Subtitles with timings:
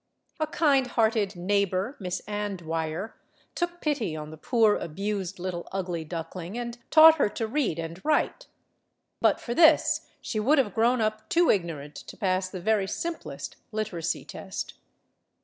[0.39, 3.13] A kind hearted neighbor, Miss Anne Dwyer,
[3.53, 8.03] took pity on the poor, abused little ugly duckling and taught her to read and
[8.03, 8.47] write.
[9.19, 13.57] But for this, she would have grown up too ignorant to pass the very simplest
[13.71, 14.73] literacy test.